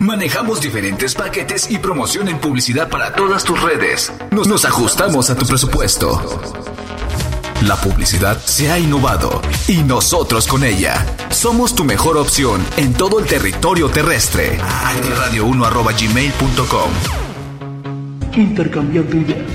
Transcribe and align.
Manejamos 0.00 0.60
diferentes 0.60 1.14
paquetes 1.14 1.70
y 1.70 1.78
promoción 1.78 2.28
en 2.28 2.38
publicidad 2.38 2.88
para 2.88 3.14
todas 3.14 3.42
tus 3.42 3.60
redes. 3.60 4.12
Nos, 4.30 4.64
ajustamos 4.64 5.28
a 5.28 5.34
tu 5.34 5.44
presupuesto. 5.44 6.22
La 7.62 7.74
publicidad 7.74 8.38
se 8.38 8.70
ha 8.70 8.78
innovado 8.78 9.42
y 9.66 9.78
nosotros 9.78 10.46
con 10.46 10.62
ella. 10.62 11.04
Somos 11.30 11.74
tu 11.74 11.82
mejor 11.84 12.16
opción 12.16 12.64
en 12.76 12.94
todo 12.94 13.18
el 13.18 13.26
territorio 13.26 13.88
terrestre. 13.88 14.60
Radio1.gmail.com 14.60 16.90
Intercambiando 18.36 19.16
ideas. 19.16 19.50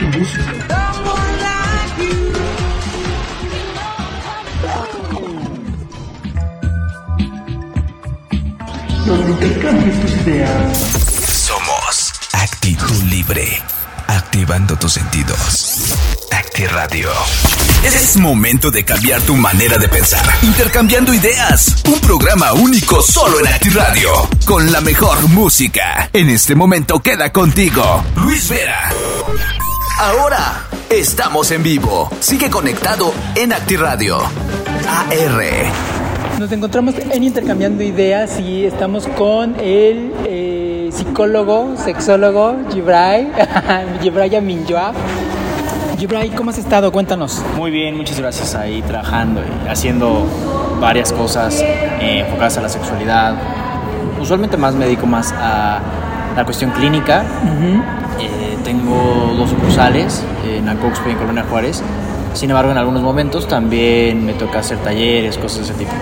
Tu 0.00 0.18
música. 0.18 0.73
Donde 9.06 9.46
tus 10.00 10.12
ideas. 10.22 10.78
Somos 11.28 12.12
Actitud 12.32 13.02
Libre. 13.04 13.62
Activando 14.06 14.76
tus 14.76 14.94
sentidos. 14.94 15.94
Acti 16.32 16.66
Radio. 16.66 17.10
Es 17.84 18.16
momento 18.16 18.70
de 18.70 18.82
cambiar 18.82 19.20
tu 19.20 19.36
manera 19.36 19.76
de 19.76 19.88
pensar. 19.88 20.24
Intercambiando 20.42 21.12
ideas. 21.12 21.82
Un 21.86 22.00
programa 22.00 22.54
único 22.54 23.02
solo 23.02 23.40
en 23.40 23.48
Acti 23.48 23.68
Radio. 23.70 24.10
Con 24.46 24.72
la 24.72 24.80
mejor 24.80 25.28
música. 25.28 26.08
En 26.12 26.30
este 26.30 26.54
momento 26.54 27.00
queda 27.00 27.30
contigo. 27.30 28.02
Luis 28.16 28.48
Vera. 28.48 28.90
Ahora 29.98 30.64
estamos 30.88 31.50
en 31.50 31.62
vivo. 31.62 32.10
Sigue 32.20 32.48
conectado 32.48 33.12
en 33.34 33.52
Acti 33.52 33.76
Radio. 33.76 34.18
AR. 34.18 35.93
Nos 36.38 36.50
encontramos 36.50 36.96
en 36.98 37.22
Intercambiando 37.22 37.84
Ideas 37.84 38.40
y 38.40 38.64
estamos 38.64 39.06
con 39.06 39.54
el 39.60 40.12
eh, 40.26 40.90
psicólogo, 40.92 41.76
sexólogo 41.76 42.56
Gibray, 42.72 43.30
Gibray 44.02 44.34
Aminjoa. 44.34 44.92
Gibray, 45.96 46.30
¿cómo 46.30 46.50
has 46.50 46.58
estado? 46.58 46.90
Cuéntanos. 46.90 47.40
Muy 47.56 47.70
bien, 47.70 47.96
muchas 47.96 48.18
gracias. 48.18 48.56
Ahí 48.56 48.82
trabajando 48.82 49.42
y 49.42 49.68
haciendo 49.68 50.26
varias 50.80 51.12
cosas 51.12 51.62
eh, 51.62 52.24
enfocadas 52.26 52.58
a 52.58 52.62
la 52.62 52.68
sexualidad. 52.68 53.34
Usualmente 54.20 54.56
más 54.56 54.74
me 54.74 54.86
dedico 54.86 55.06
más 55.06 55.32
a 55.38 55.80
la 56.36 56.44
cuestión 56.44 56.72
clínica. 56.72 57.24
Eh, 58.20 58.56
tengo 58.64 59.34
dos 59.36 59.50
sucursales 59.50 60.24
en 60.44 60.68
Acoxpe 60.68 61.10
y 61.10 61.12
en 61.12 61.18
Colonia 61.18 61.44
Juárez. 61.48 61.82
Sin 62.34 62.50
embargo, 62.50 62.72
en 62.72 62.78
algunos 62.78 63.02
momentos 63.02 63.48
también 63.48 64.26
me 64.26 64.34
toca 64.34 64.58
hacer 64.58 64.78
talleres, 64.78 65.38
cosas 65.38 65.58
de 65.58 65.64
ese 65.64 65.74
tipo. 65.74 65.92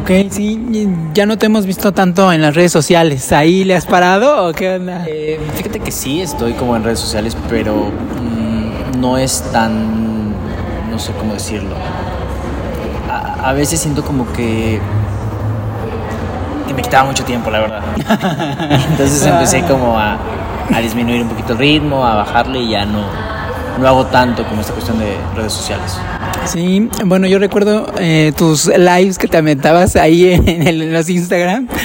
Ok, 0.00 0.30
sí, 0.30 0.88
ya 1.14 1.24
no 1.26 1.38
te 1.38 1.46
hemos 1.46 1.66
visto 1.66 1.92
tanto 1.92 2.30
en 2.32 2.42
las 2.42 2.54
redes 2.54 2.70
sociales. 2.70 3.32
¿Ahí 3.32 3.64
le 3.64 3.74
has 3.74 3.86
parado 3.86 4.46
o 4.46 4.52
qué 4.52 4.76
onda? 4.76 5.04
Eh, 5.08 5.40
fíjate 5.54 5.80
que 5.80 5.90
sí 5.90 6.20
estoy 6.20 6.52
como 6.52 6.76
en 6.76 6.84
redes 6.84 7.00
sociales, 7.00 7.36
pero 7.48 7.74
mm, 7.74 9.00
no 9.00 9.16
es 9.16 9.42
tan, 9.50 10.30
no 10.90 10.98
sé 10.98 11.12
cómo 11.18 11.32
decirlo. 11.32 11.74
A, 13.10 13.48
a 13.48 13.52
veces 13.54 13.80
siento 13.80 14.04
como 14.04 14.30
que 14.32 14.78
que 16.66 16.74
me 16.74 16.82
quitaba 16.82 17.04
mucho 17.04 17.24
tiempo, 17.24 17.50
la 17.50 17.60
verdad. 17.60 17.82
Entonces 18.90 19.24
empecé 19.24 19.62
como 19.62 19.98
a, 19.98 20.18
a 20.74 20.80
disminuir 20.80 21.22
un 21.22 21.28
poquito 21.28 21.52
el 21.54 21.58
ritmo, 21.58 22.04
a 22.04 22.16
bajarle 22.16 22.58
y 22.60 22.70
ya 22.70 22.84
no, 22.84 23.04
no 23.78 23.86
hago 23.88 24.06
tanto 24.06 24.44
como 24.46 24.60
esta 24.60 24.72
cuestión 24.72 24.98
de 24.98 25.16
redes 25.34 25.52
sociales. 25.52 25.92
Sí, 26.46 26.88
bueno, 27.04 27.26
yo 27.26 27.38
recuerdo 27.38 27.86
eh, 27.98 28.32
tus 28.36 28.66
lives 28.66 29.18
que 29.18 29.28
te 29.28 29.36
aventabas 29.36 29.96
ahí 29.96 30.32
en, 30.32 30.66
el- 30.66 30.92
los 30.92 31.08
Instagram. 31.08 31.68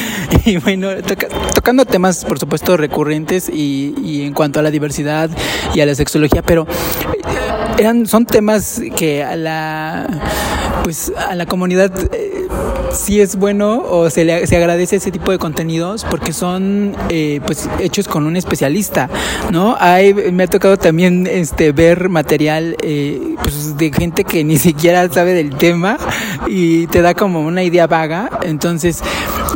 Y 0.45 0.57
bueno, 0.57 0.87
toca- 1.05 1.27
tocando 1.53 1.85
temas, 1.85 2.25
por 2.25 2.39
supuesto, 2.39 2.75
recurrentes 2.75 3.47
y, 3.47 3.93
y 4.03 4.23
en 4.25 4.33
cuanto 4.33 4.59
a 4.59 4.63
la 4.63 4.71
diversidad 4.71 5.29
y 5.75 5.81
a 5.81 5.85
la 5.85 5.93
sexología, 5.93 6.41
pero 6.41 6.65
eh, 6.65 7.77
eran, 7.77 8.07
son 8.07 8.25
temas 8.25 8.81
que 8.95 9.23
a 9.23 9.35
la, 9.35 10.07
pues, 10.83 11.11
a 11.29 11.35
la 11.35 11.45
comunidad 11.45 11.91
eh, 12.11 12.30
sí 12.93 13.21
es 13.21 13.35
bueno 13.35 13.83
o 13.89 14.09
se, 14.09 14.25
le, 14.25 14.45
se 14.47 14.57
agradece 14.57 14.97
ese 14.97 15.11
tipo 15.11 15.31
de 15.31 15.37
contenidos 15.37 16.05
porque 16.09 16.33
son 16.33 16.95
eh, 17.09 17.41
pues 17.45 17.69
hechos 17.79 18.07
con 18.07 18.25
un 18.25 18.35
especialista, 18.35 19.09
¿no? 19.51 19.75
Hay, 19.79 20.13
me 20.13 20.43
ha 20.43 20.47
tocado 20.47 20.77
también 20.77 21.27
este 21.27 21.71
ver 21.71 22.09
material 22.09 22.75
eh, 22.83 23.35
pues 23.41 23.77
de 23.77 23.91
gente 23.91 24.23
que 24.23 24.43
ni 24.43 24.57
siquiera 24.57 25.07
sabe 25.09 25.33
del 25.33 25.55
tema 25.55 25.97
y 26.47 26.87
te 26.87 27.01
da 27.01 27.13
como 27.13 27.41
una 27.41 27.63
idea 27.63 27.87
vaga. 27.87 28.29
Entonces, 28.43 29.01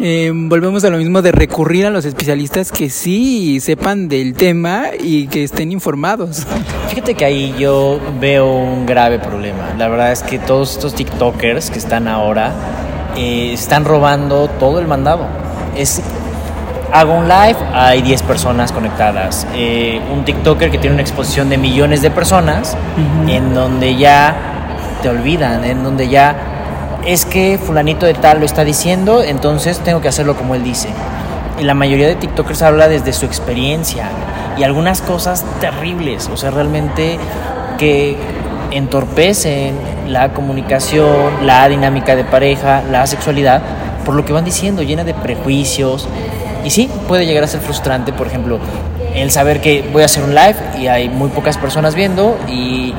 eh, 0.02 0.32
volvemos 0.34 0.84
a 0.84 0.90
lo 0.90 0.98
mismo 0.98 1.22
de 1.22 1.32
recurrir 1.32 1.86
a 1.86 1.90
los 1.90 2.06
especialistas 2.06 2.72
que 2.72 2.90
sí 2.90 3.60
sepan 3.60 4.08
del 4.08 4.34
tema 4.34 4.88
y 5.00 5.28
que 5.28 5.44
estén 5.44 5.72
informados. 5.72 6.46
Fíjate 6.90 7.16
que 7.16 7.26
ahí 7.26 7.56
yo 7.58 8.00
veo 8.20 8.48
un 8.48 8.86
grave 8.86 9.20
problema. 9.20 9.74
La 9.78 9.88
verdad 9.88 10.12
es 10.12 10.24
que 10.24 10.40
todos 10.40 10.74
estos 10.74 10.96
TikTokers 10.96 11.70
que 11.70 11.80
están 11.80 12.08
ahora 12.08 12.54
eh, 13.16 13.54
están 13.54 13.86
robando 13.86 14.48
todo 14.48 14.80
el 14.80 14.88
mandado. 14.88 15.28
Es 15.76 16.02
hago 16.92 17.14
un 17.14 17.28
live, 17.28 17.58
hay 17.74 18.02
10 18.02 18.24
personas 18.24 18.72
conectadas. 18.72 19.46
Eh, 19.54 20.02
un 20.14 20.24
TikToker 20.24 20.72
que 20.72 20.78
tiene 20.78 20.94
una 20.94 21.02
exposición 21.02 21.50
de 21.50 21.58
millones 21.58 22.02
de 22.02 22.10
personas, 22.10 22.78
en 23.28 23.54
donde 23.54 23.96
ya 23.98 24.34
te 25.02 25.10
olvidan, 25.10 25.66
en 25.66 25.84
donde 25.84 26.08
ya 26.08 26.36
es 27.06 27.26
que 27.26 27.60
fulanito 27.62 28.06
de 28.06 28.14
tal 28.14 28.40
lo 28.40 28.46
está 28.46 28.64
diciendo, 28.64 29.22
entonces 29.22 29.80
tengo 29.80 30.02
que 30.02 30.08
hacerlo 30.08 30.36
como 30.36 30.56
él 30.56 30.64
dice. 30.64 30.90
Y 31.60 31.64
la 31.64 31.74
mayoría 31.74 32.08
de 32.08 32.16
TikTokers 32.16 32.62
habla 32.62 32.88
desde 32.88 33.14
su 33.14 33.26
experiencia 33.26 34.10
y 34.58 34.64
algunas 34.64 35.02
cosas 35.02 35.46
terribles, 35.60 36.30
o 36.32 36.38
sea, 36.38 36.52
realmente 36.52 37.20
que 37.78 38.18
entorpecen 38.76 39.76
la 40.08 40.34
comunicación, 40.34 41.46
la 41.46 41.68
dinámica 41.70 42.16
de 42.16 42.26
pareja, 42.26 42.84
la 42.92 43.08
sexualidad, 43.08 43.62
por 44.06 44.16
lo 44.16 44.26
que 44.26 44.34
van 44.34 44.44
diciendo, 44.44 44.84
llena 44.84 45.04
de 45.04 45.14
prejuicios. 45.14 46.08
Y 46.64 46.70
sí, 46.70 46.90
puede 47.08 47.26
llegar 47.26 47.44
a 47.44 47.48
ser 47.48 47.62
frustrante, 47.62 48.12
por 48.12 48.28
ejemplo, 48.28 48.60
el 49.16 49.32
saber 49.32 49.62
que 49.62 49.88
voy 49.94 50.02
a 50.02 50.06
hacer 50.06 50.24
un 50.24 50.36
live 50.36 50.56
y 50.78 50.88
hay 50.88 51.08
muy 51.08 51.30
pocas 51.30 51.58
personas 51.58 51.96
viendo 51.96 52.38
y, 52.50 52.94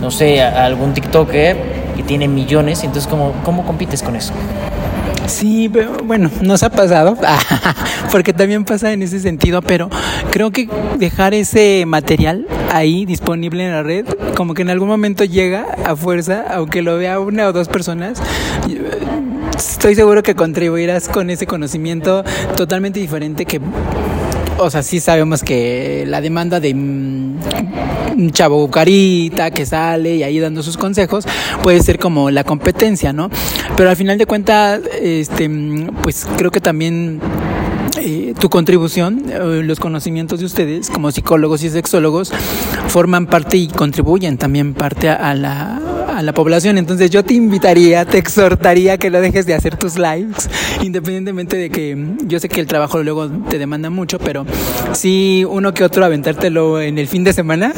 no 0.00 0.10
sé, 0.10 0.42
algún 0.42 0.94
TikToker 0.94 1.56
que 1.94 2.02
tiene 2.04 2.26
millones, 2.26 2.82
entonces, 2.84 3.06
¿cómo, 3.06 3.32
cómo 3.44 3.64
compites 3.66 4.02
con 4.02 4.16
eso? 4.16 4.32
Sí, 5.28 5.68
pero 5.70 5.92
bueno, 6.04 6.30
nos 6.40 6.62
ha 6.62 6.70
pasado, 6.70 7.16
porque 8.10 8.32
también 8.32 8.64
pasa 8.64 8.92
en 8.92 9.02
ese 9.02 9.20
sentido, 9.20 9.60
pero 9.60 9.90
creo 10.30 10.50
que 10.50 10.68
dejar 10.96 11.34
ese 11.34 11.84
material 11.86 12.46
ahí 12.72 13.04
disponible 13.04 13.64
en 13.64 13.72
la 13.72 13.82
red, 13.82 14.06
como 14.34 14.54
que 14.54 14.62
en 14.62 14.70
algún 14.70 14.88
momento 14.88 15.24
llega 15.24 15.66
a 15.84 15.94
fuerza, 15.94 16.44
aunque 16.50 16.80
lo 16.80 16.96
vea 16.96 17.20
una 17.20 17.46
o 17.46 17.52
dos 17.52 17.68
personas. 17.68 18.22
Estoy 19.56 19.94
seguro 19.94 20.22
que 20.22 20.34
contribuirás 20.34 21.08
con 21.08 21.28
ese 21.28 21.46
conocimiento 21.46 22.24
totalmente 22.56 22.98
diferente 22.98 23.44
que 23.44 23.60
o 24.58 24.70
sea, 24.70 24.82
sí 24.82 24.98
sabemos 24.98 25.42
que 25.42 26.04
la 26.06 26.20
demanda 26.20 26.58
de 26.58 26.74
mm, 26.74 27.38
un 28.18 28.30
chavo 28.32 28.68
carita 28.70 29.50
que 29.50 29.64
sale 29.64 30.16
y 30.16 30.22
ahí 30.22 30.40
dando 30.40 30.62
sus 30.62 30.76
consejos 30.76 31.26
puede 31.62 31.80
ser 31.80 31.98
como 31.98 32.30
la 32.30 32.44
competencia, 32.44 33.12
¿no? 33.12 33.30
Pero 33.76 33.90
al 33.90 33.96
final 33.96 34.18
de 34.18 34.26
cuentas, 34.26 34.80
este, 35.00 35.48
pues 36.02 36.26
creo 36.36 36.50
que 36.50 36.60
también 36.60 37.20
eh, 38.00 38.34
tu 38.38 38.48
contribución, 38.48 39.24
eh, 39.28 39.62
los 39.64 39.80
conocimientos 39.80 40.40
de 40.40 40.46
ustedes 40.46 40.90
como 40.90 41.10
psicólogos 41.10 41.62
y 41.62 41.70
sexólogos 41.70 42.32
forman 42.88 43.26
parte 43.26 43.56
y 43.56 43.68
contribuyen 43.68 44.38
también 44.38 44.74
parte 44.74 45.08
a 45.08 45.34
la 45.34 45.80
a 46.18 46.22
la 46.24 46.34
población. 46.34 46.78
Entonces 46.78 47.10
yo 47.10 47.24
te 47.24 47.34
invitaría, 47.34 48.04
te 48.04 48.18
exhortaría 48.18 48.98
que 48.98 49.08
no 49.08 49.20
dejes 49.20 49.46
de 49.46 49.54
hacer 49.54 49.76
tus 49.76 49.96
lives, 49.96 50.50
independientemente 50.82 51.56
de 51.56 51.70
que 51.70 51.96
yo 52.26 52.40
sé 52.40 52.48
que 52.48 52.60
el 52.60 52.66
trabajo 52.66 53.00
luego 53.04 53.28
te 53.48 53.56
demanda 53.56 53.88
mucho, 53.88 54.18
pero 54.18 54.44
sí 54.94 55.46
uno 55.48 55.72
que 55.72 55.84
otro 55.84 56.04
aventártelo 56.04 56.80
en 56.80 56.98
el 56.98 57.06
fin 57.06 57.22
de 57.22 57.32
semana 57.32 57.72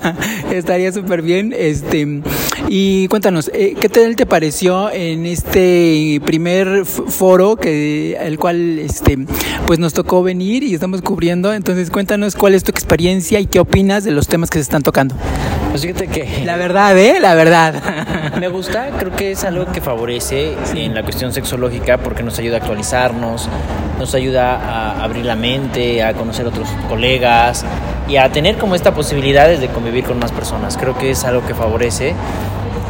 estaría 0.52 0.92
súper 0.92 1.22
bien. 1.22 1.54
Este 1.56 2.20
y 2.68 3.08
cuéntanos, 3.08 3.50
eh, 3.54 3.74
¿qué 3.80 3.88
tal 3.88 4.14
te 4.14 4.26
pareció 4.26 4.90
en 4.90 5.24
este 5.24 6.20
primer 6.26 6.84
foro 6.84 7.56
que 7.56 8.18
el 8.20 8.38
cual 8.38 8.78
este 8.78 9.16
pues 9.66 9.78
nos 9.78 9.94
tocó 9.94 10.22
venir 10.22 10.64
y 10.64 10.74
estamos 10.74 11.00
cubriendo? 11.00 11.54
Entonces 11.54 11.90
cuéntanos 11.90 12.36
cuál 12.36 12.52
es 12.52 12.62
tu 12.62 12.72
experiencia 12.72 13.40
y 13.40 13.46
qué 13.46 13.58
opinas 13.58 14.04
de 14.04 14.10
los 14.10 14.28
temas 14.28 14.50
que 14.50 14.58
se 14.58 14.64
están 14.64 14.82
tocando. 14.82 15.14
Pues 15.76 15.84
fíjate 15.84 16.08
que 16.08 16.42
La 16.46 16.56
verdad, 16.56 16.96
¿eh? 16.96 17.18
La 17.20 17.34
verdad. 17.34 18.32
me 18.40 18.48
gusta, 18.48 18.88
creo 18.98 19.14
que 19.14 19.32
es 19.32 19.44
algo 19.44 19.66
que 19.66 19.82
favorece 19.82 20.56
en 20.74 20.94
la 20.94 21.02
cuestión 21.02 21.34
sexológica 21.34 21.98
porque 21.98 22.22
nos 22.22 22.38
ayuda 22.38 22.56
a 22.56 22.60
actualizarnos, 22.60 23.46
nos 23.98 24.14
ayuda 24.14 24.56
a 24.56 25.04
abrir 25.04 25.26
la 25.26 25.36
mente, 25.36 26.02
a 26.02 26.14
conocer 26.14 26.46
otros 26.46 26.66
colegas 26.88 27.66
y 28.08 28.16
a 28.16 28.32
tener 28.32 28.56
como 28.56 28.74
esta 28.74 28.94
posibilidad 28.94 29.50
de 29.50 29.68
convivir 29.68 30.04
con 30.04 30.18
más 30.18 30.32
personas. 30.32 30.78
Creo 30.78 30.96
que 30.96 31.10
es 31.10 31.22
algo 31.26 31.46
que 31.46 31.54
favorece. 31.54 32.14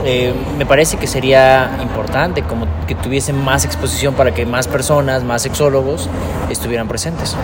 Eh, 0.04 0.32
me 0.56 0.64
parece 0.64 0.96
que 0.96 1.08
sería 1.08 1.78
importante 1.82 2.42
como 2.42 2.68
que 2.86 2.94
tuviesen 2.94 3.42
más 3.42 3.64
exposición 3.64 4.14
para 4.14 4.32
que 4.32 4.46
más 4.46 4.68
personas, 4.68 5.24
más 5.24 5.42
sexólogos 5.42 6.08
estuvieran 6.50 6.86
presentes. 6.86 7.34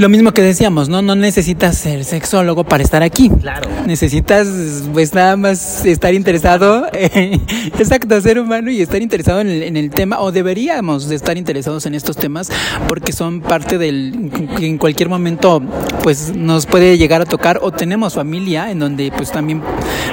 Lo 0.00 0.08
mismo 0.08 0.32
que 0.32 0.40
decíamos, 0.40 0.88
¿no? 0.88 1.02
No 1.02 1.14
necesitas 1.14 1.76
ser 1.76 2.06
sexólogo 2.06 2.64
para 2.64 2.82
estar 2.82 3.02
aquí. 3.02 3.28
Claro. 3.28 3.68
Necesitas, 3.84 4.48
pues 4.94 5.12
nada 5.12 5.36
más 5.36 5.84
estar 5.84 6.14
interesado, 6.14 6.86
en, 6.94 7.34
exacto, 7.78 8.18
ser 8.22 8.38
humano 8.38 8.70
y 8.70 8.80
estar 8.80 9.02
interesado 9.02 9.42
en 9.42 9.48
el, 9.48 9.62
en 9.62 9.76
el, 9.76 9.90
tema, 9.90 10.20
o 10.20 10.32
deberíamos 10.32 11.06
de 11.10 11.16
estar 11.16 11.36
interesados 11.36 11.84
en 11.84 11.94
estos 11.94 12.16
temas, 12.16 12.50
porque 12.88 13.12
son 13.12 13.42
parte 13.42 13.76
del, 13.76 14.30
que 14.56 14.68
en 14.68 14.78
cualquier 14.78 15.10
momento, 15.10 15.60
pues 16.02 16.34
nos 16.34 16.64
puede 16.64 16.96
llegar 16.96 17.20
a 17.20 17.26
tocar, 17.26 17.58
o 17.60 17.70
tenemos 17.70 18.14
familia 18.14 18.70
en 18.70 18.78
donde, 18.78 19.12
pues 19.14 19.30
también 19.30 19.60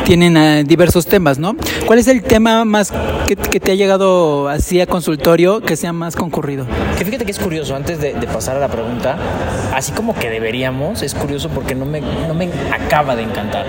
tienen 0.04 0.36
uh, 0.36 0.68
diversos 0.68 1.06
temas, 1.06 1.40
¿no? 1.40 1.56
¿Cuál 1.86 2.00
es 2.00 2.10
el 2.10 2.24
tema 2.24 2.66
más 2.66 2.92
que, 3.26 3.38
que, 3.38 3.62
te 3.62 3.72
ha 3.72 3.76
llegado 3.76 4.50
así 4.50 4.82
a 4.82 4.86
consultorio 4.86 5.62
que 5.62 5.78
sea 5.78 5.94
más 5.94 6.18
concurrido? 6.18 6.68
Que 6.98 7.06
fíjate 7.06 7.24
que 7.24 7.32
es 7.32 7.40
curioso, 7.40 7.74
antes 7.74 8.02
de, 8.02 8.16
de 8.16 8.28
pasar 8.28 8.58
a 8.58 8.60
la 8.60 8.68
pregunta, 8.68 9.18
así 9.78 9.92
como 9.92 10.16
que 10.16 10.32
deberíamos, 10.32 11.04
es 11.04 11.14
curioso 11.14 11.50
porque 11.50 11.76
no 11.76 11.86
me, 11.86 12.02
no 12.02 12.34
me 12.34 12.50
acaba 12.72 13.16
de 13.16 13.22
encantar. 13.22 13.64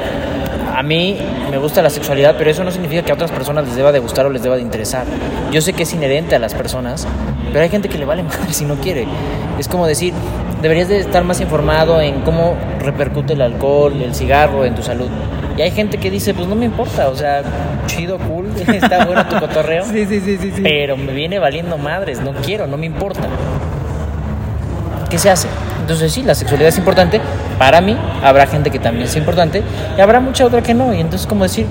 A 0.74 0.82
mí 0.82 1.18
me 1.50 1.58
gusta 1.58 1.82
la 1.82 1.90
sexualidad, 1.90 2.36
pero 2.38 2.48
eso 2.48 2.64
no 2.64 2.70
significa 2.70 3.02
que 3.02 3.12
a 3.12 3.14
otras 3.14 3.30
personas 3.30 3.66
les 3.66 3.76
deba 3.76 3.92
de 3.92 3.98
gustar 3.98 4.24
o 4.24 4.30
les 4.30 4.42
deba 4.42 4.56
de 4.56 4.62
interesar. 4.62 5.04
Yo 5.52 5.60
sé 5.60 5.74
que 5.74 5.82
es 5.82 5.92
inherente 5.92 6.34
a 6.34 6.38
las 6.38 6.54
personas, 6.54 7.06
pero 7.52 7.60
hay 7.60 7.68
gente 7.68 7.90
que 7.90 7.98
le 7.98 8.06
vale 8.06 8.22
madre 8.24 8.54
si 8.54 8.64
no 8.64 8.76
quiere. 8.76 9.06
Es 9.58 9.68
como 9.68 9.86
decir, 9.86 10.14
deberías 10.62 10.88
de 10.88 11.00
estar 11.00 11.24
más 11.24 11.42
informado 11.42 12.00
en 12.00 12.22
cómo 12.22 12.56
repercute 12.80 13.34
el 13.34 13.42
alcohol, 13.42 14.00
el 14.00 14.14
cigarro 14.14 14.64
en 14.64 14.74
tu 14.74 14.82
salud. 14.82 15.10
Y 15.58 15.60
hay 15.60 15.72
gente 15.72 15.98
que 15.98 16.10
dice, 16.10 16.32
pues 16.32 16.48
no 16.48 16.54
me 16.54 16.64
importa, 16.64 17.10
o 17.10 17.16
sea, 17.16 17.42
chido, 17.84 18.18
cool, 18.18 18.46
está 18.66 19.04
bueno 19.04 19.26
tu 19.28 19.38
cotorreo. 19.38 19.84
Sí, 19.84 20.06
sí, 20.06 20.22
sí, 20.22 20.38
sí, 20.38 20.52
sí. 20.56 20.62
Pero 20.62 20.96
me 20.96 21.12
viene 21.12 21.38
valiendo 21.38 21.76
madres, 21.76 22.22
no 22.22 22.32
quiero, 22.32 22.66
no 22.66 22.78
me 22.78 22.86
importa. 22.86 23.28
¿Qué 25.10 25.18
se 25.18 25.28
hace? 25.28 25.48
Entonces 25.88 26.12
sí, 26.12 26.22
la 26.22 26.34
sexualidad 26.34 26.68
es 26.68 26.76
importante. 26.76 27.18
Para 27.58 27.80
mí, 27.80 27.96
habrá 28.22 28.46
gente 28.46 28.70
que 28.70 28.78
también 28.78 29.06
es 29.06 29.16
importante 29.16 29.62
y 29.96 30.00
habrá 30.02 30.20
mucha 30.20 30.44
otra 30.44 30.62
que 30.62 30.74
no. 30.74 30.92
Y 30.92 31.00
entonces, 31.00 31.26
como 31.26 31.44
decir, 31.44 31.64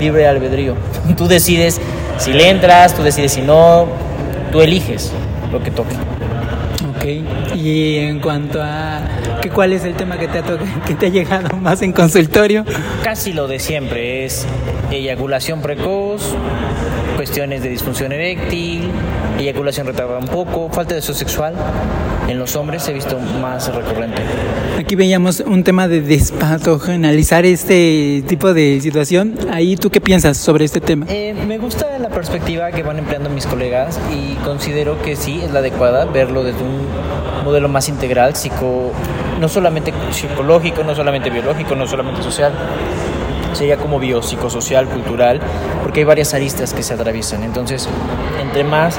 libre 0.00 0.26
albedrío. 0.26 0.74
Tú 1.18 1.28
decides 1.28 1.82
si 2.16 2.32
le 2.32 2.48
entras, 2.48 2.94
tú 2.94 3.02
decides 3.02 3.32
si 3.32 3.42
no, 3.42 3.88
tú 4.50 4.62
eliges 4.62 5.12
lo 5.52 5.62
que 5.62 5.70
toque. 5.70 5.94
Ok, 6.96 7.56
y 7.56 7.98
en 7.98 8.20
cuanto 8.20 8.62
a 8.62 9.02
que 9.42 9.50
cuál 9.50 9.74
es 9.74 9.84
el 9.84 9.92
tema 9.92 10.16
que 10.16 10.26
te, 10.26 10.38
ha 10.38 10.42
que 10.86 10.94
te 10.94 11.06
ha 11.06 11.08
llegado 11.10 11.54
más 11.58 11.82
en 11.82 11.92
consultorio. 11.92 12.64
Casi 13.02 13.34
lo 13.34 13.48
de 13.48 13.58
siempre 13.58 14.24
es 14.24 14.46
eyaculación 14.90 15.60
precoz, 15.60 16.34
cuestiones 17.16 17.62
de 17.62 17.68
disfunción 17.68 18.12
eréctil, 18.12 18.88
eyaculación 19.38 19.86
retardada 19.86 20.18
un 20.18 20.28
poco, 20.28 20.68
falta 20.70 20.90
de 20.90 20.96
deseo 20.96 21.14
sexual. 21.14 21.54
En 22.28 22.38
los 22.38 22.56
hombres 22.56 22.88
he 22.88 22.92
visto 22.92 23.18
más 23.18 23.72
recurrente. 23.74 24.22
Aquí 24.78 24.96
veíamos 24.96 25.40
un 25.40 25.62
tema 25.62 25.88
de 25.88 26.00
despatogenalizar 26.00 27.44
este 27.44 28.24
tipo 28.26 28.54
de 28.54 28.80
situación. 28.80 29.36
Ahí, 29.52 29.76
¿tú 29.76 29.90
qué 29.90 30.00
piensas 30.00 30.38
sobre 30.38 30.64
este 30.64 30.80
tema? 30.80 31.06
Eh, 31.10 31.34
me 31.46 31.58
gusta 31.58 31.98
la 31.98 32.08
perspectiva 32.08 32.70
que 32.70 32.82
van 32.82 32.98
empleando 32.98 33.28
mis 33.28 33.46
colegas 33.46 34.00
y 34.10 34.34
considero 34.36 35.00
que 35.02 35.16
sí 35.16 35.40
es 35.44 35.52
la 35.52 35.58
adecuada 35.58 36.06
verlo 36.06 36.44
desde 36.44 36.62
un 36.62 36.86
modelo 37.44 37.68
más 37.68 37.88
integral, 37.90 38.34
psico, 38.34 38.92
no 39.38 39.48
solamente 39.48 39.92
psicológico, 40.10 40.82
no 40.82 40.94
solamente 40.94 41.28
biológico, 41.28 41.74
no 41.74 41.86
solamente 41.86 42.22
social, 42.22 42.52
sería 43.54 43.76
como 43.76 43.98
biopsicosocial, 43.98 44.86
cultural, 44.86 45.40
porque 45.82 46.00
hay 46.00 46.04
varias 46.04 46.34
aristas 46.34 46.74
que 46.74 46.82
se 46.82 46.94
atraviesan. 46.94 47.42
Entonces, 47.42 47.88
entre 48.42 48.64
más 48.64 48.98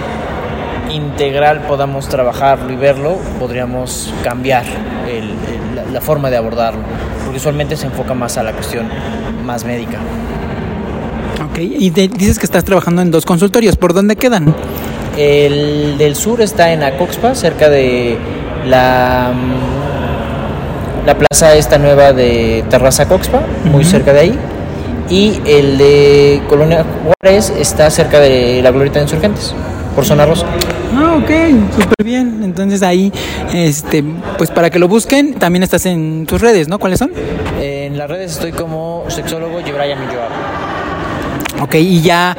integral 0.92 1.62
podamos 1.62 2.08
trabajarlo 2.08 2.72
y 2.72 2.76
verlo, 2.76 3.18
podríamos 3.40 4.14
cambiar 4.24 4.66
el, 5.08 5.24
el, 5.26 5.94
la, 5.94 6.02
forma 6.02 6.30
de 6.30 6.38
abordarlo, 6.38 6.82
porque 7.24 7.38
usualmente 7.38 7.76
se 7.76 7.88
enfoca 7.88 8.14
más 8.14 8.38
a 8.38 8.44
la 8.44 8.54
cuestión 8.54 8.88
más 9.44 9.66
médica. 9.66 10.00
Ok, 11.50 11.60
y 11.60 11.90
dices 11.90 12.40
que 12.40 12.46
estás 12.46 12.64
trabajando 12.64 13.02
en 13.02 13.12
dos 13.12 13.26
consultorios, 13.26 13.76
¿por 13.76 13.94
dónde 13.94 14.16
quedan? 14.16 14.56
El 15.18 15.98
del 15.98 16.16
sur 16.16 16.42
está 16.42 16.74
en 16.74 16.84
Acoxpa, 16.84 17.36
cerca 17.36 17.70
de 17.70 18.18
la, 18.66 19.32
la 21.06 21.16
plaza 21.18 21.56
esta 21.56 21.78
nueva 21.78 22.14
de 22.14 22.64
Terraza 22.70 23.08
Coxpa, 23.08 23.42
muy 23.66 23.84
uh 23.84 23.88
-huh. 23.88 23.92
cerca 23.92 24.14
de 24.14 24.20
ahí. 24.20 24.40
Y 25.10 25.40
el 25.46 25.78
de 25.78 26.42
Colonia 26.50 26.84
Juárez 27.04 27.54
está 27.60 27.90
cerca 27.92 28.20
de 28.20 28.62
la 28.64 28.72
Glorieta 28.72 29.00
de 29.00 29.04
Insurgentes, 29.06 29.54
por 29.96 30.04
zona 30.04 30.26
rosa. 30.26 30.48
Ah, 30.96 31.20
ok, 31.22 31.30
súper 31.76 32.04
bien. 32.04 32.42
Entonces 32.44 32.82
ahí, 32.82 33.12
este, 33.54 34.04
pues 34.38 34.50
para 34.50 34.70
que 34.70 34.80
lo 34.80 34.88
busquen, 34.88 35.36
también 35.36 35.62
estás 35.62 35.86
en 35.86 36.26
tus 36.26 36.42
redes, 36.42 36.68
¿no? 36.68 36.80
¿Cuáles 36.80 37.00
son? 37.00 37.12
En 37.62 37.98
las 37.98 38.10
redes 38.10 38.32
estoy 38.32 38.52
como 38.52 39.04
sexólogo 39.10 39.60
Yebraya 39.62 39.96
Milloa. 39.96 40.28
Ok, 41.62 41.76
y 41.76 42.02
ya 42.02 42.36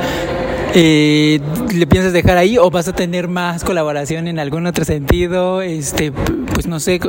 eh, 0.74 1.40
le 1.72 1.86
piensas 1.86 2.12
dejar 2.12 2.36
ahí 2.38 2.58
o 2.58 2.70
vas 2.70 2.88
a 2.88 2.92
tener 2.92 3.28
más 3.28 3.64
colaboración 3.64 4.28
en 4.28 4.38
algún 4.38 4.66
otro 4.66 4.84
sentido, 4.84 5.62
este, 5.62 6.12
pues 6.12 6.66
no 6.66 6.80
sé, 6.80 7.00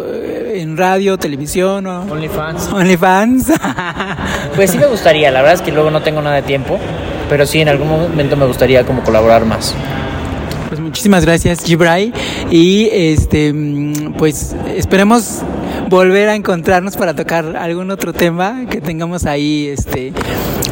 en 0.56 0.78
radio, 0.78 1.18
televisión 1.18 1.86
o 1.88 2.02
OnlyFans. 2.02 2.68
OnlyFans. 2.72 3.54
pues 4.56 4.72
sí 4.72 4.78
me 4.78 4.88
gustaría, 4.88 5.32
la 5.32 5.42
verdad 5.42 5.56
es 5.56 5.62
que 5.62 5.72
luego 5.72 5.92
no 5.92 6.02
tengo 6.02 6.22
nada 6.22 6.38
de 6.38 6.44
tiempo, 6.44 6.80
pero 7.30 7.46
sí 7.46 7.60
en 7.62 7.70
algún 7.70 7.90
momento 7.90 8.36
me 8.38 8.46
gustaría 8.46 8.86
como 8.86 9.04
colaborar 9.04 9.46
más. 9.46 9.74
Pues 10.70 10.82
muchísimas 10.82 11.26
gracias, 11.26 11.64
Gibray. 11.64 12.12
Y 12.52 12.90
este, 12.92 13.54
pues 14.18 14.56
esperemos 14.76 15.42
volver 15.90 16.30
a 16.30 16.36
encontrarnos 16.36 16.98
para 16.98 17.16
tocar 17.16 17.56
algún 17.56 17.90
otro 17.92 18.12
tema 18.12 18.66
que 18.70 18.82
tengamos 18.82 19.26
ahí, 19.26 19.68
este, 19.68 20.12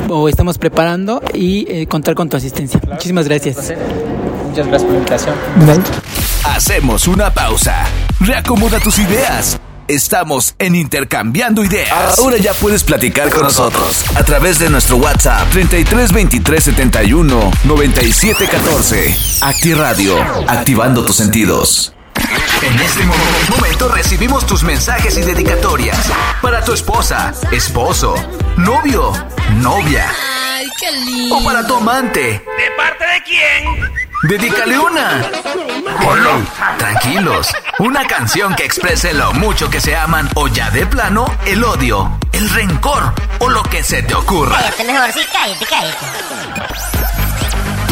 o 0.10 0.30
estamos 0.30 0.58
preparando 0.58 1.22
y 1.34 1.66
eh, 1.70 1.88
contar 1.88 2.16
con 2.16 2.30
tu 2.30 2.38
asistencia. 2.38 2.80
Claro, 2.80 2.96
muchísimas 2.96 3.28
gracias. 3.28 3.74
Muchas 4.48 4.68
gracias 4.68 4.84
por 4.84 4.92
la 4.92 4.98
invitación. 4.98 5.36
Bye. 5.66 5.82
Hacemos 6.56 7.08
una 7.08 7.34
pausa. 7.34 7.86
Reacomoda 8.20 8.80
tus 8.80 9.00
ideas. 9.00 9.60
Estamos 9.88 10.56
en 10.58 10.74
Intercambiando 10.74 11.64
Ideas. 11.64 12.18
Ahora 12.18 12.38
ya 12.38 12.54
puedes 12.54 12.84
platicar 12.84 13.30
con 13.30 13.44
nosotros 13.44 14.04
a 14.16 14.24
través 14.24 14.58
de 14.58 14.70
nuestro 14.70 14.98
WhatsApp 14.98 15.48
33 15.52 16.12
23 16.12 16.64
71 16.64 17.52
97 17.66 18.48
14. 18.48 19.18
Acti 19.42 19.74
Radio, 19.76 20.18
activando 20.48 21.06
tus 21.06 21.18
sentidos. 21.18 21.94
En 22.64 22.80
este 22.80 23.04
momento 23.50 23.90
recibimos 23.90 24.48
tus 24.48 24.64
mensajes 24.64 25.18
y 25.18 25.22
dedicatorias 25.22 26.10
para 26.42 26.64
tu 26.64 26.74
esposa, 26.74 27.34
esposo, 27.52 28.16
novio, 28.58 29.12
novia. 29.56 30.12
Ay, 30.54 30.68
qué 30.80 30.92
lindo. 30.92 31.38
O 31.38 31.44
para 31.44 31.66
tu 31.66 31.76
amante. 31.76 32.22
¿De 32.22 32.72
parte 32.78 33.06
de 33.06 33.24
quién? 33.24 33.92
Dedícale 34.24 34.80
una. 34.80 35.22
Tranquilos. 36.78 37.54
Una 37.80 38.06
canción 38.08 38.56
que 38.56 38.66
exprese 38.66 39.14
lo 39.14 39.34
mucho 39.34 39.70
que 39.70 39.82
se 39.82 39.96
aman 39.96 40.30
o 40.36 40.48
ya 40.48 40.70
de 40.72 40.86
plano 40.86 41.26
el 41.46 41.64
odio, 41.64 42.18
el 42.32 42.50
rencor 42.50 43.14
o 43.40 43.50
lo 43.50 43.64
que 43.64 43.84
se 43.84 44.02
te 44.04 44.16
ocurra. 44.16 44.58
Cállate 44.58 44.84
mejor, 44.84 45.12
sí, 45.12 45.22
cállate, 45.32 45.66
cállate. 45.66 47.15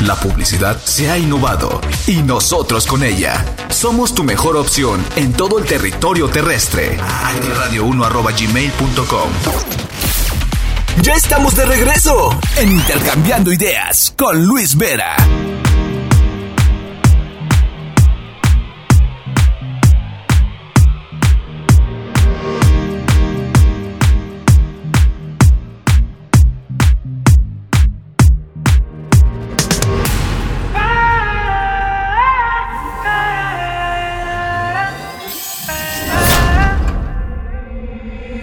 La 0.00 0.14
publicidad 0.14 0.80
se 0.82 1.10
ha 1.10 1.18
innovado 1.18 1.82
y 2.06 2.22
nosotros 2.22 2.86
con 2.86 3.02
ella. 3.02 3.44
Somos 3.68 4.14
tu 4.14 4.24
mejor 4.24 4.56
opción 4.56 5.04
en 5.16 5.34
todo 5.34 5.58
el 5.58 5.66
territorio 5.66 6.30
terrestre. 6.30 6.98
radio1.gmail.com 6.98 9.93
ya 11.02 11.14
estamos 11.14 11.54
de 11.54 11.66
regreso 11.66 12.30
en 12.56 12.72
Intercambiando 12.72 13.52
Ideas 13.52 14.14
con 14.16 14.44
Luis 14.44 14.76
Vera. 14.76 15.16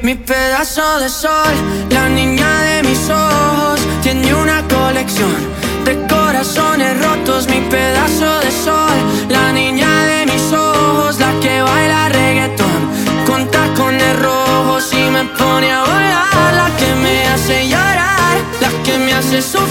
Mi 0.03 0.15
pedazo 0.15 0.99
de 0.99 1.09
sol, 1.09 1.31
la 1.91 2.09
niña 2.09 2.30
de 5.85 6.07
corazones 6.07 6.99
rotos, 6.99 7.47
mi 7.47 7.61
pedazo 7.69 8.39
de 8.39 8.51
sol, 8.51 8.97
la 9.29 9.51
niña 9.51 10.05
de 10.05 10.25
mis 10.25 10.51
ojos, 10.51 11.19
la 11.19 11.31
que 11.39 11.61
baila 11.61 12.09
reggaetón, 12.09 12.81
con 13.27 13.49
tacones 13.51 14.19
rojos 14.19 14.91
y 14.93 15.09
me 15.09 15.23
pone 15.25 15.71
a 15.71 15.81
volar, 15.81 16.53
la 16.55 16.69
que 16.77 16.95
me 16.95 17.27
hace 17.27 17.67
llorar, 17.67 18.37
la 18.61 18.69
que 18.83 18.97
me 18.97 19.13
hace 19.13 19.41
sufrir. 19.41 19.70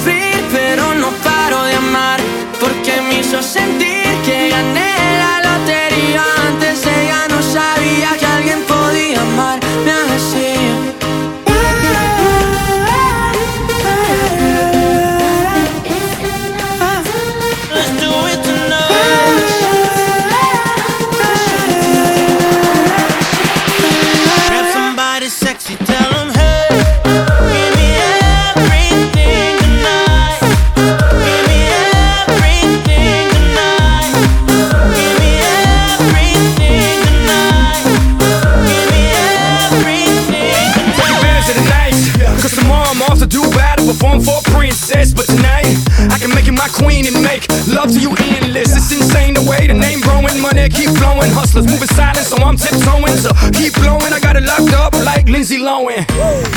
Lindsay 55.51 55.67
Lohan. 55.67 56.07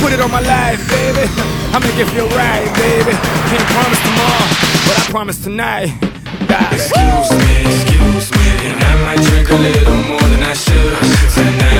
Put 0.01 0.13
it 0.13 0.19
on 0.19 0.29
my 0.29 0.41
life, 0.41 0.87
baby. 0.87 1.25
I'ma 1.73 1.87
give 1.97 2.13
you 2.13 2.25
a 2.25 2.29
ride, 2.29 2.71
baby. 2.75 3.11
Can't 3.49 3.67
promise 3.73 4.01
tomorrow, 4.03 4.47
but 4.85 4.99
I 4.99 5.03
promise 5.09 5.43
tonight. 5.43 5.89
Excuse 6.71 7.31
me, 7.31 7.61
excuse 7.65 8.31
me, 8.31 8.69
and 8.69 8.83
I 8.83 9.15
might 9.15 9.21
drink 9.27 9.49
a 9.49 9.55
little 9.55 9.95
more 9.95 10.21
than 10.29 10.43
I 10.43 10.53
should 10.53 10.97
tonight. 11.33 11.72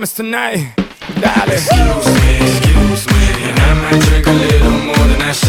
promise 0.00 0.14
tonight, 0.14 0.72
darling. 1.20 1.52
Excuse 1.52 2.06
me, 2.06 2.36
excuse 2.40 3.06
me, 3.06 3.50
and 3.50 3.58
I 3.60 3.74
might 3.82 4.00
drink 4.08 4.26
a 4.26 4.32
little 4.32 4.70
more 4.70 5.06
than 5.08 5.20
I 5.20 5.32
should. 5.32 5.39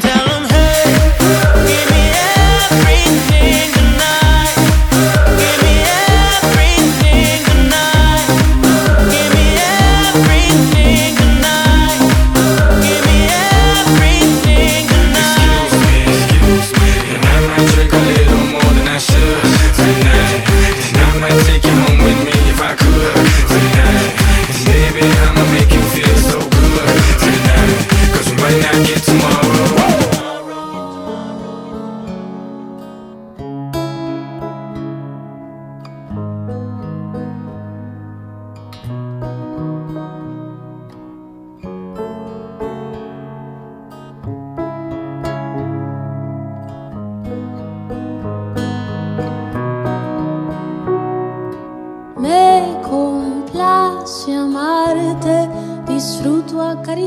tell 0.00 0.28
them 0.28 0.47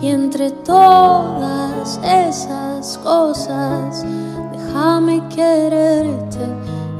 Y 0.00 0.08
entre 0.08 0.50
todas 0.50 1.98
esas 2.04 2.98
cosas, 2.98 4.04
déjame 4.52 5.26
quererte, 5.28 6.38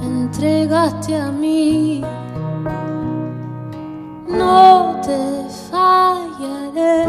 entregaste 0.02 1.14
a 1.14 1.30
mí. 1.30 2.02
No 4.28 4.98
te 5.02 5.46
fallaré, 5.70 7.04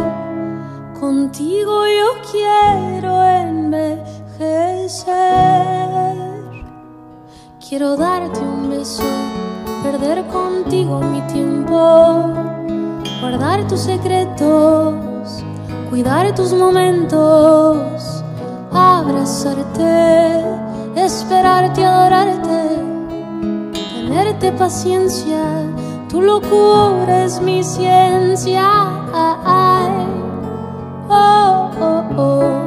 contigo 1.00 1.86
yo 1.88 2.22
quiero 2.32 3.24
envejecer. 3.26 3.88
Quiero 7.66 7.96
darte 7.96 8.42
un 8.42 8.70
beso, 8.70 9.04
perder 9.84 10.28
contigo 10.28 11.00
mi 11.00 11.22
tiempo, 11.28 12.34
guardar 13.22 13.66
tu 13.70 13.78
secreto 13.78 15.07
cuidar 15.90 16.34
tus 16.36 16.54
momentos, 16.54 18.24
abrazarte, 18.72 20.44
esperarte, 20.96 21.84
adorarte, 21.84 22.82
tenerte 23.72 24.52
paciencia 24.52 25.68
tu 26.10 26.22
locura 26.22 27.26
es 27.26 27.42
mi 27.42 27.64
ciencia. 27.64 28.64
Oh, 29.14 29.38
oh. 29.46 30.18
Oh, 31.10 32.67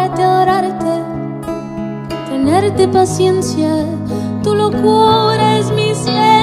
tenerte 2.71 2.87
paciencia. 2.87 3.85
Tu 4.43 4.55
locura 4.55 5.57
es 5.57 5.71
mi 5.71 5.93
ciencia. 5.93 6.41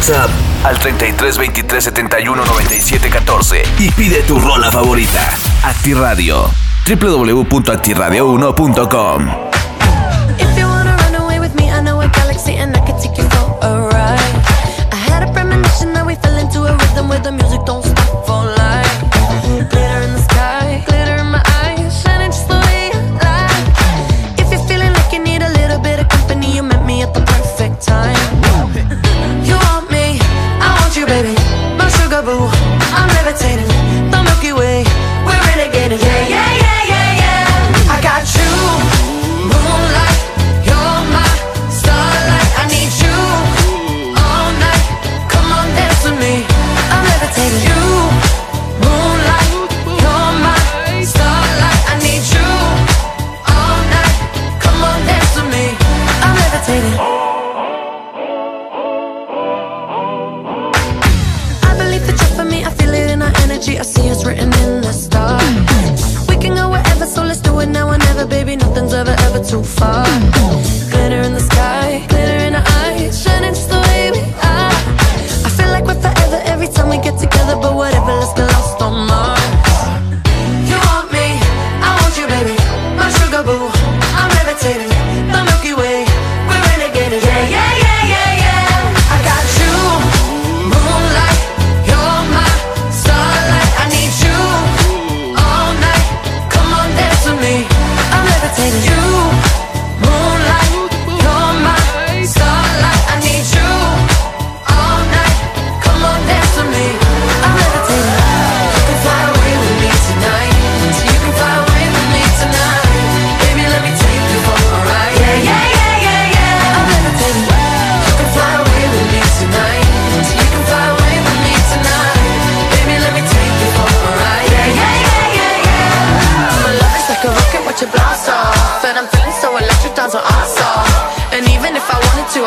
WhatsApp 0.00 0.39
al 0.62 0.78
33 0.78 1.38
23 1.38 1.84
71 1.84 2.44
97 2.44 3.10
14 3.10 3.62
y 3.78 3.90
pide 3.90 4.22
tu 4.22 4.38
rola 4.38 4.70
favorita. 4.70 5.28
Actiradio. 5.62 6.50
www.actiradio1.com 6.86 9.49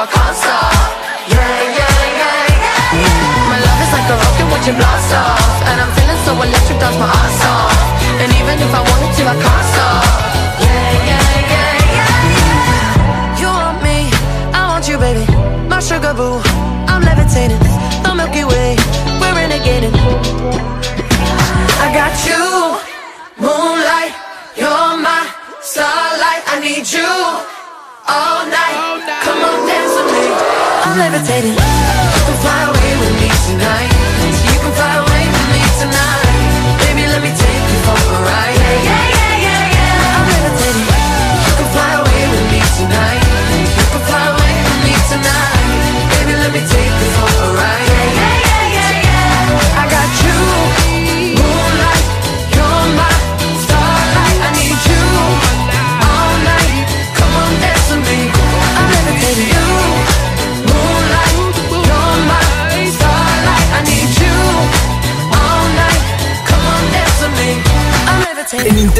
I 0.03 0.05
can't 0.05 0.35
stop 0.35 0.75
Yeah, 1.31 1.39
yeah, 1.79 1.95
yeah, 2.19 2.59
yeah. 2.59 3.47
My 3.47 3.55
love 3.55 3.79
is 3.79 3.91
like 3.95 4.07
a 4.11 4.15
rocket 4.19 4.47
watch 4.51 4.67
it 4.67 4.75
blast 4.75 5.15
off 5.15 5.63
And 5.63 5.79
I'm 5.79 5.91
feeling 5.95 6.21
so 6.27 6.31
electric, 6.43 6.75
that's 6.83 6.97
my 6.99 7.07
ass 7.07 7.39
off 7.47 7.71
And 8.19 8.29
even 8.35 8.55
if 8.59 8.71
I 8.75 8.81
wanted 8.83 9.11
to, 9.15 9.23
I 9.31 9.35
can't 9.39 9.67
stop. 9.71 10.03
Yeah, 10.59 11.07
yeah, 11.07 11.23
yeah, 11.55 11.95
yeah. 11.95 13.39
You 13.39 13.47
want 13.47 13.79
me, 13.79 14.11
I 14.51 14.75
want 14.75 14.83
you, 14.91 14.99
baby. 14.99 15.23
My 15.71 15.79
sugar 15.79 16.11
boo, 16.11 16.43
I'm 16.91 16.99
levitating. 17.07 17.63
The 18.03 18.11
Milky 18.11 18.43
Way, 18.43 18.75
we're 19.23 19.35
renegading. 19.39 19.95
I 21.79 21.87
got 21.95 22.13
you, 22.27 22.43
moonlight 23.39 24.11
You're 24.59 24.99
my 24.99 25.31
starlight. 25.63 26.43
I 26.51 26.59
need 26.59 26.91
you 26.91 27.07
all 28.03 28.43
night. 28.51 28.92
I'm 30.93 30.99
levitating. 30.99 31.53
You 31.53 31.57
can 31.57 32.37
fly 32.43 32.69
away 32.69 32.99
with 32.99 33.19
me 33.19 33.29
tonight. 33.47 34.02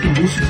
tu 0.00 0.20
música. 0.20 0.46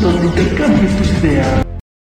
Donde 0.00 0.26
intercambies 0.26 0.96
tus 0.98 1.10
ideas. 1.18 1.75